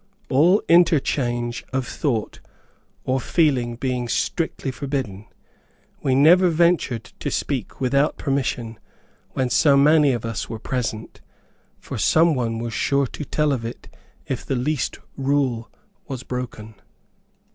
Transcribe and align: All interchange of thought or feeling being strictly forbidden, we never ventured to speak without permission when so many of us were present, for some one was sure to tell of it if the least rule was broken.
All 0.31 0.63
interchange 0.67 1.63
of 1.71 1.85
thought 1.87 2.39
or 3.03 3.21
feeling 3.21 3.75
being 3.75 4.07
strictly 4.07 4.71
forbidden, 4.71 5.27
we 6.01 6.15
never 6.15 6.49
ventured 6.49 7.03
to 7.19 7.29
speak 7.29 7.79
without 7.79 8.17
permission 8.17 8.79
when 9.33 9.51
so 9.51 9.77
many 9.77 10.11
of 10.13 10.25
us 10.25 10.49
were 10.49 10.57
present, 10.57 11.21
for 11.77 11.99
some 11.99 12.33
one 12.33 12.57
was 12.57 12.73
sure 12.73 13.05
to 13.05 13.23
tell 13.23 13.51
of 13.51 13.63
it 13.63 13.89
if 14.25 14.43
the 14.43 14.55
least 14.55 14.97
rule 15.17 15.69
was 16.07 16.23
broken. 16.23 16.73